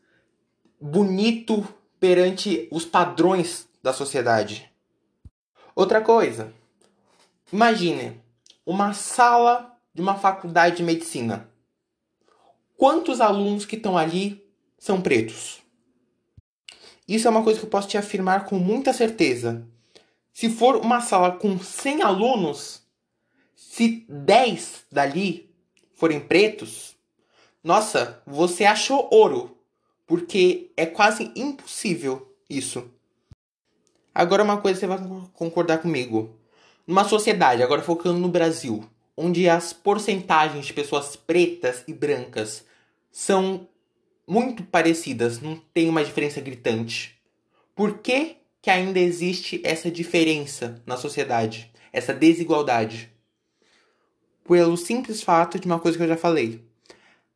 bonito 0.79 1.67
perante 1.99 2.67
os 2.71 2.85
padrões 2.85 3.67
da 3.81 3.93
sociedade. 3.93 4.69
Outra 5.75 6.01
coisa, 6.01 6.53
imagine 7.51 8.21
uma 8.65 8.93
sala 8.93 9.75
de 9.93 10.01
uma 10.01 10.15
faculdade 10.15 10.77
de 10.77 10.83
medicina. 10.83 11.49
Quantos 12.77 13.21
alunos 13.21 13.65
que 13.65 13.75
estão 13.75 13.97
ali 13.97 14.45
são 14.77 15.01
pretos? 15.01 15.61
Isso 17.07 17.27
é 17.27 17.31
uma 17.31 17.43
coisa 17.43 17.59
que 17.59 17.65
eu 17.65 17.69
posso 17.69 17.87
te 17.87 17.97
afirmar 17.97 18.45
com 18.45 18.57
muita 18.57 18.91
certeza. 18.91 19.65
Se 20.33 20.49
for 20.49 20.75
uma 20.77 20.99
sala 20.99 21.31
com 21.31 21.57
100 21.57 22.01
alunos, 22.01 22.81
se 23.55 24.05
10 24.09 24.85
dali 24.91 25.54
forem 25.95 26.19
pretos, 26.19 26.95
nossa, 27.63 28.21
você 28.27 28.63
achou 28.63 29.09
ouro, 29.11 29.57
porque 30.05 30.69
é 30.77 30.85
quase 30.85 31.31
impossível 31.35 32.31
isso. 32.47 32.87
Agora 34.13 34.43
uma 34.43 34.61
coisa 34.61 34.79
você 34.79 34.87
vai 34.87 34.99
concordar 35.33 35.79
comigo. 35.79 36.35
Numa 36.85 37.03
sociedade, 37.03 37.63
agora 37.63 37.81
focando 37.81 38.19
no 38.19 38.29
Brasil, 38.29 38.87
onde 39.17 39.49
as 39.49 39.73
porcentagens 39.73 40.67
de 40.67 40.73
pessoas 40.73 41.15
pretas 41.15 41.83
e 41.87 41.93
brancas 41.93 42.63
são 43.11 43.67
muito 44.27 44.63
parecidas, 44.63 45.39
não 45.41 45.59
tem 45.73 45.89
uma 45.89 46.03
diferença 46.03 46.39
gritante. 46.39 47.17
Por 47.73 47.97
que, 47.97 48.37
que 48.61 48.69
ainda 48.69 48.99
existe 48.99 49.59
essa 49.63 49.89
diferença 49.89 50.81
na 50.85 50.97
sociedade, 50.97 51.71
essa 51.91 52.13
desigualdade? 52.13 53.11
Pelo 54.47 54.77
simples 54.77 55.21
fato 55.21 55.59
de 55.59 55.65
uma 55.65 55.79
coisa 55.79 55.97
que 55.97 56.03
eu 56.03 56.07
já 56.07 56.17
falei: 56.17 56.63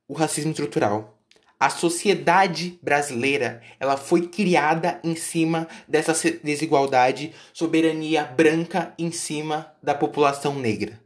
o 0.07 0.13
racismo 0.13 0.51
estrutural. 0.51 1.15
A 1.59 1.69
sociedade 1.69 2.79
brasileira, 2.81 3.61
ela 3.81 3.97
foi 3.97 4.29
criada 4.29 4.97
em 5.03 5.13
cima 5.13 5.67
dessa 5.85 6.13
desigualdade, 6.41 7.33
soberania 7.51 8.23
branca 8.23 8.93
em 8.97 9.11
cima 9.11 9.69
da 9.83 9.93
população 9.93 10.55
negra. 10.55 10.97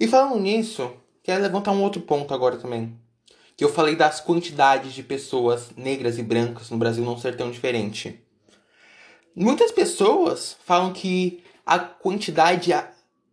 E 0.00 0.08
falando 0.08 0.40
nisso, 0.40 0.94
quero 1.22 1.42
levantar 1.42 1.72
um 1.72 1.82
outro 1.82 2.00
ponto 2.00 2.32
agora 2.32 2.56
também. 2.56 2.98
Que 3.54 3.62
eu 3.62 3.68
falei 3.70 3.94
das 3.94 4.18
quantidades 4.18 4.94
de 4.94 5.02
pessoas 5.02 5.72
negras 5.76 6.16
e 6.16 6.22
brancas 6.22 6.70
no 6.70 6.78
Brasil 6.78 7.04
não 7.04 7.18
ser 7.18 7.36
tão 7.36 7.50
diferente. 7.50 8.18
Muitas 9.36 9.70
pessoas 9.70 10.56
falam 10.64 10.90
que 10.90 11.44
a 11.66 11.78
quantidade 11.78 12.72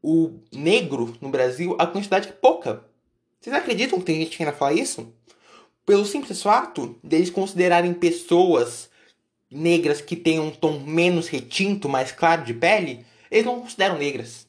o 0.02 0.40
negro 0.52 1.16
no 1.22 1.30
Brasil, 1.30 1.76
a 1.80 1.88
quantidade 1.88 2.30
é 2.30 2.32
pouca. 2.32 2.84
Vocês 3.40 3.56
acreditam 3.56 4.00
que 4.00 4.06
tem 4.06 4.22
gente 4.22 4.38
que 4.38 4.44
ainda 4.44 4.56
fala 4.56 4.74
isso? 4.74 5.14
Pelo 5.86 6.06
simples 6.06 6.42
fato 6.42 7.00
deles 7.04 7.30
considerarem 7.30 7.94
pessoas 7.94 8.90
negras 9.50 10.02
que 10.02 10.16
têm 10.16 10.40
um 10.40 10.52
tom 10.52 10.80
menos 10.80 11.28
retinto, 11.28 11.90
mais 11.90 12.12
claro 12.12 12.44
de 12.44 12.54
pele, 12.54 13.06
eles 13.32 13.46
não 13.46 13.62
consideram 13.62 13.98
negras. 13.98 14.48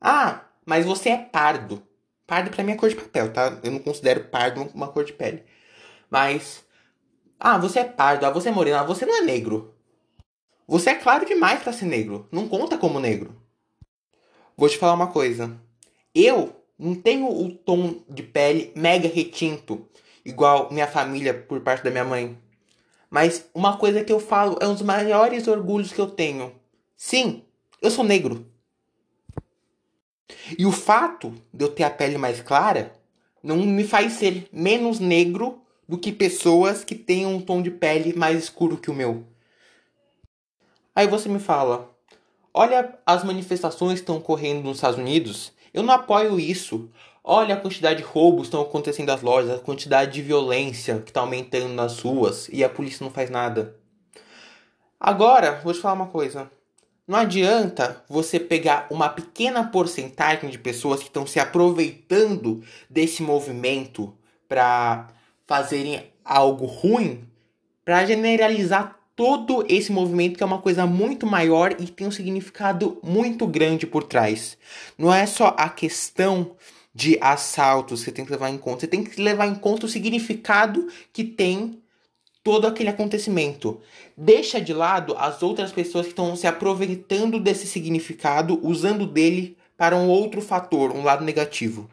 Ah, 0.00 0.44
mas 0.64 0.86
você 0.86 1.10
é 1.10 1.16
pardo. 1.16 1.82
Pardo 2.26 2.50
pra 2.50 2.64
mim 2.64 2.72
é 2.72 2.76
cor 2.76 2.88
de 2.88 2.96
papel, 2.96 3.32
tá? 3.32 3.58
Eu 3.62 3.70
não 3.70 3.78
considero 3.78 4.24
pardo 4.24 4.62
uma 4.74 4.88
cor 4.88 5.04
de 5.04 5.12
pele. 5.12 5.44
Mas. 6.10 6.64
Ah, 7.38 7.58
você 7.58 7.80
é 7.80 7.84
pardo, 7.84 8.24
ah, 8.24 8.30
você 8.30 8.48
é 8.48 8.52
moreno, 8.52 8.78
ah, 8.78 8.82
você 8.82 9.04
não 9.04 9.18
é 9.18 9.20
negro. 9.20 9.74
Você 10.66 10.90
é 10.90 10.94
claro 10.94 11.26
demais 11.26 11.62
para 11.62 11.72
ser 11.72 11.84
negro. 11.84 12.26
Não 12.32 12.48
conta 12.48 12.78
como 12.78 12.98
negro. 12.98 13.36
Vou 14.56 14.68
te 14.68 14.78
falar 14.78 14.94
uma 14.94 15.08
coisa. 15.08 15.54
Eu 16.14 16.56
não 16.78 16.94
tenho 16.94 17.28
o 17.28 17.52
tom 17.52 17.96
de 18.08 18.22
pele 18.22 18.72
mega 18.74 19.06
retinto, 19.06 19.86
igual 20.24 20.72
minha 20.72 20.86
família 20.86 21.34
por 21.34 21.60
parte 21.60 21.84
da 21.84 21.90
minha 21.90 22.04
mãe. 22.04 22.38
Mas 23.10 23.48
uma 23.54 23.76
coisa 23.76 24.02
que 24.02 24.12
eu 24.12 24.18
falo 24.18 24.56
é 24.60 24.66
um 24.66 24.72
dos 24.72 24.82
maiores 24.82 25.46
orgulhos 25.46 25.92
que 25.92 26.00
eu 26.00 26.08
tenho. 26.08 26.54
Sim, 26.96 27.44
eu 27.82 27.90
sou 27.90 28.04
negro. 28.04 28.46
E 30.58 30.64
o 30.64 30.72
fato 30.72 31.34
de 31.52 31.64
eu 31.64 31.68
ter 31.68 31.84
a 31.84 31.90
pele 31.90 32.16
mais 32.16 32.40
clara 32.40 32.92
não 33.42 33.58
me 33.58 33.84
faz 33.84 34.14
ser 34.14 34.48
menos 34.50 34.98
negro 34.98 35.60
do 35.88 35.98
que 35.98 36.10
pessoas 36.10 36.82
que 36.82 36.94
têm 36.94 37.26
um 37.26 37.40
tom 37.40 37.62
de 37.62 37.70
pele 37.70 38.12
mais 38.12 38.44
escuro 38.44 38.76
que 38.76 38.90
o 38.90 38.94
meu. 38.94 39.24
Aí 40.94 41.06
você 41.06 41.28
me 41.28 41.38
fala, 41.38 41.95
Olha 42.58 42.98
as 43.04 43.22
manifestações 43.22 43.98
que 43.98 44.04
estão 44.04 44.16
ocorrendo 44.16 44.62
nos 44.62 44.78
Estados 44.78 44.98
Unidos. 44.98 45.52
Eu 45.74 45.82
não 45.82 45.92
apoio 45.92 46.40
isso. 46.40 46.88
Olha 47.22 47.54
a 47.54 47.60
quantidade 47.60 47.98
de 47.98 48.02
roubos 48.02 48.44
que 48.44 48.46
estão 48.46 48.62
acontecendo 48.62 49.08
nas 49.08 49.20
lojas, 49.20 49.50
a 49.50 49.62
quantidade 49.62 50.12
de 50.12 50.22
violência 50.22 51.00
que 51.00 51.10
está 51.10 51.20
aumentando 51.20 51.74
nas 51.74 52.00
ruas 52.00 52.48
e 52.50 52.64
a 52.64 52.68
polícia 52.70 53.04
não 53.04 53.12
faz 53.12 53.28
nada. 53.28 53.76
Agora, 54.98 55.60
vou 55.62 55.74
te 55.74 55.80
falar 55.80 55.92
uma 55.92 56.06
coisa. 56.06 56.50
Não 57.06 57.18
adianta 57.18 58.02
você 58.08 58.40
pegar 58.40 58.86
uma 58.90 59.10
pequena 59.10 59.62
porcentagem 59.64 60.48
de 60.48 60.58
pessoas 60.58 61.00
que 61.00 61.08
estão 61.08 61.26
se 61.26 61.38
aproveitando 61.38 62.64
desse 62.88 63.22
movimento 63.22 64.16
para 64.48 65.08
fazerem 65.46 66.10
algo 66.24 66.64
ruim 66.64 67.28
para 67.84 68.06
generalizar 68.06 68.98
todo 69.16 69.64
esse 69.66 69.90
movimento 69.90 70.36
que 70.36 70.42
é 70.42 70.46
uma 70.46 70.60
coisa 70.60 70.86
muito 70.86 71.26
maior 71.26 71.74
e 71.80 71.86
tem 71.86 72.06
um 72.06 72.10
significado 72.10 73.00
muito 73.02 73.46
grande 73.46 73.86
por 73.86 74.04
trás. 74.04 74.58
Não 74.98 75.12
é 75.12 75.24
só 75.24 75.56
a 75.58 75.70
questão 75.70 76.54
de 76.94 77.18
assaltos 77.20 78.00
que 78.00 78.06
você 78.06 78.12
tem 78.12 78.24
que 78.24 78.30
levar 78.30 78.50
em 78.50 78.58
conta, 78.58 78.80
você 78.80 78.86
tem 78.86 79.02
que 79.02 79.20
levar 79.20 79.46
em 79.46 79.54
conta 79.54 79.86
o 79.86 79.88
significado 79.88 80.86
que 81.12 81.24
tem 81.24 81.82
todo 82.44 82.66
aquele 82.66 82.90
acontecimento. 82.90 83.80
Deixa 84.16 84.60
de 84.60 84.72
lado 84.72 85.16
as 85.18 85.42
outras 85.42 85.72
pessoas 85.72 86.06
que 86.06 86.12
estão 86.12 86.36
se 86.36 86.46
aproveitando 86.46 87.40
desse 87.40 87.66
significado, 87.66 88.60
usando 88.62 89.06
dele 89.06 89.56
para 89.76 89.96
um 89.96 90.08
outro 90.08 90.40
fator, 90.40 90.92
um 90.92 91.02
lado 91.02 91.24
negativo. 91.24 91.90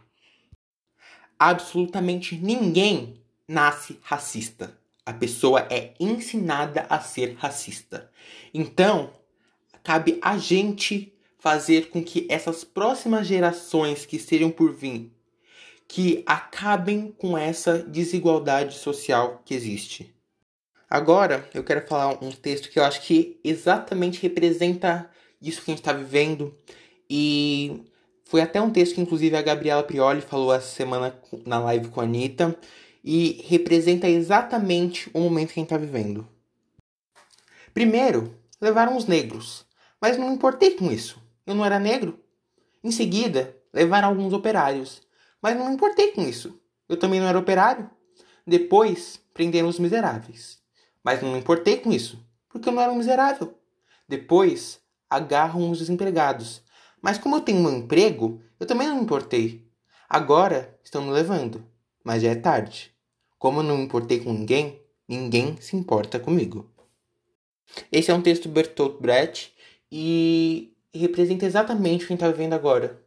Absolutamente 1.39 2.37
ninguém 2.37 3.15
nasce 3.47 3.97
racista. 4.01 4.82
A 5.05 5.13
pessoa 5.13 5.67
é 5.69 5.93
ensinada 5.99 6.85
a 6.89 6.99
ser 6.99 7.35
racista. 7.35 8.09
Então, 8.53 9.11
cabe 9.83 10.17
a 10.21 10.37
gente 10.37 11.13
fazer 11.37 11.89
com 11.89 12.01
que 12.03 12.25
essas 12.29 12.63
próximas 12.63 13.27
gerações 13.27 14.05
que 14.05 14.15
estejam 14.15 14.49
por 14.49 14.73
vir 14.73 15.11
que 15.87 16.23
acabem 16.25 17.13
com 17.17 17.37
essa 17.37 17.77
desigualdade 17.77 18.79
social 18.79 19.41
que 19.45 19.53
existe. 19.53 20.11
Agora, 20.89 21.47
eu 21.53 21.63
quero 21.63 21.85
falar 21.85 22.23
um 22.23 22.31
texto 22.31 22.69
que 22.69 22.79
eu 22.79 22.83
acho 22.83 23.01
que 23.01 23.39
exatamente 23.43 24.21
representa 24.21 25.09
isso 25.41 25.61
que 25.61 25.69
a 25.69 25.73
gente 25.73 25.81
está 25.81 25.93
vivendo 25.93 26.55
e 27.09 27.83
foi 28.25 28.41
até 28.41 28.59
um 28.59 28.71
texto 28.71 28.95
que, 28.95 29.01
inclusive, 29.01 29.35
a 29.35 29.41
Gabriela 29.41 29.83
Prioli 29.83 30.21
falou 30.21 30.53
essa 30.53 30.67
semana 30.67 31.15
na 31.45 31.59
live 31.59 31.89
com 31.89 32.01
a 32.01 32.03
Anitta. 32.03 32.57
E 33.03 33.43
representa 33.47 34.07
exatamente 34.07 35.09
o 35.13 35.19
momento 35.19 35.53
que 35.53 35.59
a 35.59 35.61
gente 35.61 35.73
está 35.73 35.77
vivendo. 35.77 36.27
Primeiro, 37.73 38.33
levaram 38.61 38.95
os 38.95 39.05
negros. 39.05 39.65
Mas 39.99 40.17
não 40.17 40.29
me 40.29 40.35
importei 40.35 40.75
com 40.75 40.91
isso. 40.91 41.21
Eu 41.45 41.55
não 41.55 41.65
era 41.65 41.79
negro. 41.79 42.19
Em 42.83 42.91
seguida, 42.91 43.57
levaram 43.73 44.07
alguns 44.09 44.31
operários. 44.31 45.01
Mas 45.41 45.57
não 45.57 45.67
me 45.67 45.73
importei 45.73 46.11
com 46.11 46.21
isso. 46.21 46.59
Eu 46.87 46.97
também 46.97 47.19
não 47.19 47.27
era 47.27 47.39
operário. 47.39 47.89
Depois, 48.45 49.19
prenderam 49.33 49.67
os 49.67 49.79
miseráveis. 49.79 50.59
Mas 51.03 51.21
não 51.21 51.33
me 51.33 51.39
importei 51.39 51.77
com 51.77 51.91
isso. 51.91 52.23
Porque 52.47 52.69
eu 52.69 52.73
não 52.73 52.81
era 52.81 52.91
um 52.91 52.97
miserável. 52.97 53.57
Depois, 54.07 54.79
agarram 55.09 55.69
os 55.69 55.79
desempregados. 55.79 56.61
Mas 57.01 57.17
como 57.17 57.35
eu 57.35 57.41
tenho 57.41 57.59
um 57.59 57.77
emprego, 57.77 58.41
eu 58.59 58.65
também 58.65 58.87
não 58.87 58.95
me 58.95 59.01
importei. 59.01 59.69
Agora 60.07 60.79
estão 60.83 61.01
me 61.01 61.11
levando, 61.11 61.65
mas 62.03 62.21
já 62.21 62.29
é 62.29 62.35
tarde. 62.35 62.92
Como 63.43 63.59
eu 63.59 63.63
não 63.63 63.77
me 63.77 63.83
importei 63.83 64.21
com 64.21 64.31
ninguém, 64.31 64.81
ninguém 65.05 65.57
se 65.59 65.75
importa 65.75 66.17
comigo. 66.17 66.71
Esse 67.91 68.09
é 68.09 68.13
um 68.13 68.21
texto 68.21 68.43
do 68.43 68.53
Bertolt 68.53 69.01
Brecht 69.01 69.53
e 69.91 70.73
representa 70.93 71.45
exatamente 71.45 72.05
o 72.05 72.07
que 72.07 72.13
a 72.13 72.15
gente 72.15 72.23
está 72.23 72.31
vivendo 72.31 72.53
agora. 72.53 73.03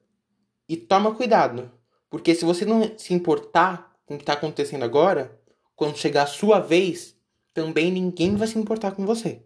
E 0.68 0.76
toma 0.76 1.14
cuidado, 1.14 1.72
porque 2.10 2.34
se 2.34 2.44
você 2.44 2.66
não 2.66 2.98
se 2.98 3.14
importar 3.14 3.96
com 4.04 4.12
o 4.12 4.18
que 4.18 4.24
está 4.24 4.34
acontecendo 4.34 4.82
agora, 4.82 5.40
quando 5.74 5.96
chegar 5.96 6.24
a 6.24 6.26
sua 6.26 6.60
vez, 6.60 7.16
também 7.54 7.90
ninguém 7.90 8.36
vai 8.36 8.46
se 8.46 8.58
importar 8.58 8.90
com 8.90 9.06
você. 9.06 9.40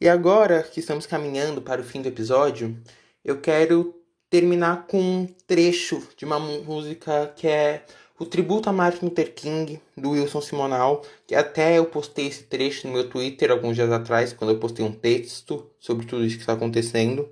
E 0.00 0.08
agora 0.08 0.64
que 0.64 0.80
estamos 0.80 1.06
caminhando 1.06 1.62
para 1.62 1.80
o 1.80 1.84
fim 1.84 2.02
do 2.02 2.08
episódio, 2.08 2.82
eu 3.24 3.40
quero 3.40 3.94
terminar 4.28 4.88
com 4.88 5.00
um 5.00 5.26
trecho 5.46 6.02
de 6.16 6.24
uma 6.24 6.40
música 6.40 7.32
que 7.36 7.46
é 7.46 7.84
o 8.18 8.26
tributo 8.26 8.68
a 8.68 8.72
Martin 8.72 9.06
Luther 9.06 9.32
King, 9.32 9.80
do 9.96 10.10
Wilson 10.10 10.40
Simonal, 10.40 11.02
que 11.26 11.34
até 11.34 11.78
eu 11.78 11.86
postei 11.86 12.26
esse 12.26 12.42
trecho 12.42 12.86
no 12.86 12.92
meu 12.92 13.08
Twitter 13.08 13.50
alguns 13.50 13.76
dias 13.76 13.92
atrás, 13.92 14.32
quando 14.32 14.50
eu 14.50 14.58
postei 14.58 14.84
um 14.84 14.92
texto 14.92 15.70
sobre 15.78 16.04
tudo 16.04 16.24
isso 16.24 16.36
que 16.36 16.42
está 16.42 16.54
acontecendo. 16.54 17.28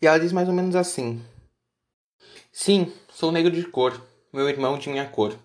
E 0.00 0.06
ela 0.06 0.18
diz 0.18 0.32
mais 0.32 0.48
ou 0.48 0.54
menos 0.54 0.74
assim: 0.74 1.22
Sim, 2.50 2.90
sou 3.12 3.30
negro 3.30 3.52
de 3.52 3.64
cor, 3.64 4.00
meu 4.32 4.48
irmão 4.48 4.78
de 4.78 4.88
minha 4.88 5.06
cor. 5.06 5.38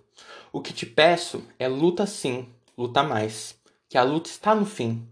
O 0.54 0.62
que 0.62 0.74
te 0.74 0.86
peço 0.86 1.44
é 1.60 1.68
luta 1.68 2.06
sim, 2.06 2.48
luta 2.78 3.04
mais, 3.04 3.56
que 3.90 3.98
a 3.98 4.04
luta 4.04 4.30
está 4.30 4.56
no 4.56 4.66
fim. 4.66 5.08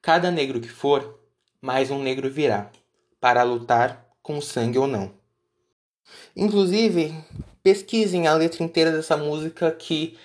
Cada 0.00 0.30
negro 0.30 0.60
que 0.60 0.68
for, 0.68 1.18
mais 1.60 1.90
um 1.90 2.02
negro 2.02 2.30
virá 2.30 2.70
para 3.20 3.42
lutar 3.42 4.06
com 4.22 4.40
sangue 4.40 4.78
ou 4.78 4.86
não. 4.86 5.12
Inclusive, 6.36 7.14
pesquisem 7.64 8.28
a 8.28 8.34
letra 8.34 8.62
inteira 8.62 8.92
dessa 8.92 9.16
música 9.16 9.72
que 9.72 10.16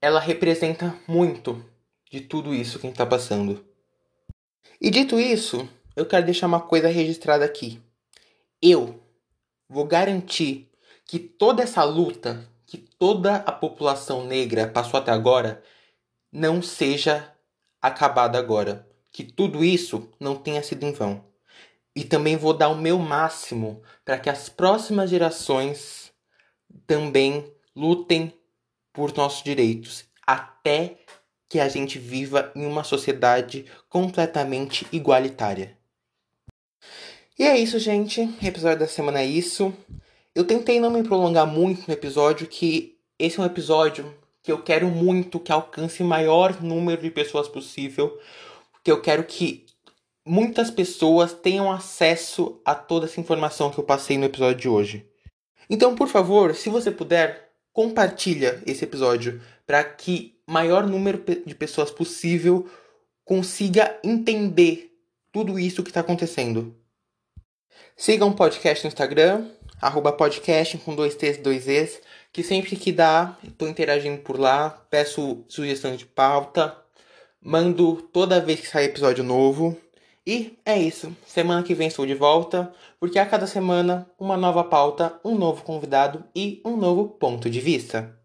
ela 0.00 0.18
representa 0.18 0.98
muito 1.06 1.64
de 2.10 2.20
tudo 2.20 2.52
isso 2.52 2.80
que 2.80 2.88
está 2.88 3.06
passando. 3.06 3.64
E 4.80 4.90
dito 4.90 5.20
isso, 5.20 5.68
eu 5.94 6.04
quero 6.06 6.24
deixar 6.24 6.46
uma 6.46 6.60
coisa 6.60 6.88
registrada 6.88 7.44
aqui. 7.44 7.80
Eu 8.60 9.00
vou 9.68 9.84
garantir 9.84 10.68
que 11.04 11.20
toda 11.20 11.62
essa 11.62 11.84
luta 11.84 12.48
que 12.66 12.76
toda 12.76 13.36
a 13.36 13.52
população 13.52 14.26
negra 14.26 14.66
passou 14.66 14.98
até 14.98 15.12
agora 15.12 15.62
não 16.32 16.60
seja 16.60 17.32
acabada 17.80 18.38
agora. 18.38 18.86
Que 19.12 19.22
tudo 19.22 19.64
isso 19.64 20.10
não 20.18 20.34
tenha 20.34 20.62
sido 20.62 20.82
em 20.82 20.92
vão. 20.92 21.24
E 21.94 22.04
também 22.04 22.36
vou 22.36 22.52
dar 22.52 22.68
o 22.68 22.76
meu 22.76 22.98
máximo 22.98 23.82
para 24.04 24.18
que 24.18 24.28
as 24.28 24.48
próximas 24.48 25.08
gerações 25.08 26.05
também 26.86 27.50
lutem 27.74 28.32
por 28.92 29.14
nossos 29.14 29.42
direitos, 29.42 30.04
até 30.26 30.98
que 31.48 31.60
a 31.60 31.68
gente 31.68 31.98
viva 31.98 32.50
em 32.54 32.66
uma 32.66 32.82
sociedade 32.82 33.66
completamente 33.88 34.86
igualitária. 34.90 35.76
E 37.38 37.44
é 37.44 37.58
isso, 37.58 37.78
gente. 37.78 38.22
O 38.22 38.46
episódio 38.46 38.80
da 38.80 38.88
semana 38.88 39.20
é 39.20 39.26
isso. 39.26 39.72
Eu 40.34 40.44
tentei 40.44 40.80
não 40.80 40.90
me 40.90 41.02
prolongar 41.02 41.46
muito 41.46 41.86
no 41.86 41.94
episódio, 41.94 42.46
que 42.46 42.98
esse 43.18 43.38
é 43.38 43.42
um 43.42 43.46
episódio 43.46 44.14
que 44.42 44.50
eu 44.50 44.62
quero 44.62 44.88
muito 44.88 45.40
que 45.40 45.52
alcance 45.52 46.02
o 46.02 46.06
maior 46.06 46.62
número 46.62 47.02
de 47.02 47.10
pessoas 47.10 47.48
possível, 47.48 48.18
que 48.82 48.90
eu 48.90 49.02
quero 49.02 49.24
que 49.24 49.66
muitas 50.24 50.70
pessoas 50.70 51.32
tenham 51.32 51.70
acesso 51.70 52.60
a 52.64 52.74
toda 52.74 53.06
essa 53.06 53.20
informação 53.20 53.70
que 53.70 53.78
eu 53.78 53.84
passei 53.84 54.16
no 54.16 54.24
episódio 54.24 54.60
de 54.60 54.68
hoje. 54.68 55.06
Então, 55.68 55.94
por 55.94 56.08
favor, 56.08 56.54
se 56.54 56.68
você 56.68 56.90
puder, 56.90 57.50
compartilha 57.72 58.62
esse 58.66 58.84
episódio 58.84 59.40
para 59.66 59.82
que 59.84 60.38
maior 60.46 60.86
número 60.86 61.22
de 61.44 61.54
pessoas 61.54 61.90
possível 61.90 62.68
consiga 63.24 63.98
entender 64.04 64.92
tudo 65.32 65.58
isso 65.58 65.82
que 65.82 65.90
está 65.90 66.00
acontecendo. 66.00 66.74
Sigam 67.96 68.28
o 68.28 68.34
podcast 68.34 68.84
no 68.84 68.88
Instagram, 68.88 69.50
arroba 69.80 70.12
podcast 70.12 70.78
com 70.78 70.94
dois 70.94 71.14
T's 71.14 71.36
e 71.36 71.40
dois 71.40 71.68
E's, 71.68 72.00
que 72.32 72.42
sempre 72.42 72.76
que 72.76 72.92
dá, 72.92 73.36
estou 73.42 73.68
interagindo 73.68 74.22
por 74.22 74.38
lá, 74.38 74.70
peço 74.90 75.44
sugestões 75.48 75.98
de 75.98 76.06
pauta, 76.06 76.76
mando 77.40 78.02
toda 78.12 78.40
vez 78.40 78.60
que 78.60 78.68
sair 78.68 78.86
episódio 78.86 79.24
novo. 79.24 79.76
E 80.26 80.58
é 80.64 80.76
isso. 80.76 81.16
Semana 81.26 81.62
que 81.62 81.74
vem 81.74 81.88
estou 81.88 82.04
de 82.04 82.14
volta, 82.14 82.72
porque 82.98 83.18
a 83.18 83.26
cada 83.26 83.46
semana 83.46 84.10
uma 84.18 84.36
nova 84.36 84.64
pauta, 84.64 85.20
um 85.24 85.36
novo 85.36 85.62
convidado 85.62 86.24
e 86.34 86.62
um 86.64 86.76
novo 86.76 87.08
ponto 87.08 87.50
de 87.50 87.60
vista. 87.60 88.15